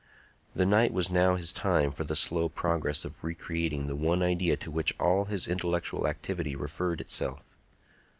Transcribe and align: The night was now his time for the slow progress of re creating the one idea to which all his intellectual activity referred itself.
The 0.55 0.65
night 0.65 0.93
was 0.93 1.11
now 1.11 1.35
his 1.35 1.53
time 1.53 1.91
for 1.91 2.03
the 2.03 2.15
slow 2.15 2.49
progress 2.49 3.05
of 3.05 3.23
re 3.23 3.35
creating 3.35 3.85
the 3.85 3.95
one 3.95 4.23
idea 4.23 4.57
to 4.57 4.71
which 4.71 4.95
all 4.99 5.25
his 5.25 5.47
intellectual 5.47 6.07
activity 6.07 6.55
referred 6.55 6.99
itself. 6.99 7.43